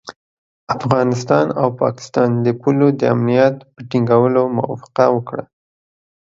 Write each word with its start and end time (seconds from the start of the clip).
افغانستان 0.77 1.45
او 1.61 1.67
پاکستان 1.81 2.29
د 2.45 2.47
پولو 2.61 2.87
د 2.99 3.01
امنیت 3.15 3.55
په 3.73 3.79
ټینګولو 3.89 4.41
موافقه 4.57 5.05
وکړه. 5.15 5.43